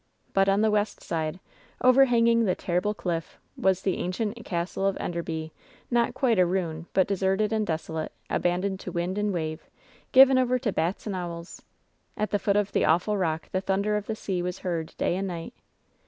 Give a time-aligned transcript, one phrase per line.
[0.33, 1.39] But on the west side,
[1.83, 5.53] overhanging the terrible cliff, was the ancient Castle of Enderby,
[5.91, 9.69] not quite a ruin, but deserted and desolate, abandoned to wind and wave,
[10.11, 11.61] given over to bats and owls.
[12.17, 14.95] At the foot of the awful rock the thun der of the sea was heard
[14.97, 15.53] day and night.